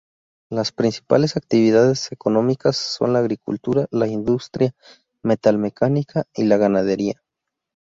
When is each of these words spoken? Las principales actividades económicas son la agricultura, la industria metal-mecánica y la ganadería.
Las 0.49 0.71
principales 0.71 1.37
actividades 1.37 2.11
económicas 2.11 2.75
son 2.75 3.13
la 3.13 3.19
agricultura, 3.19 3.85
la 3.91 4.07
industria 4.07 4.73
metal-mecánica 5.21 6.23
y 6.35 6.45
la 6.45 6.57
ganadería. 6.57 7.21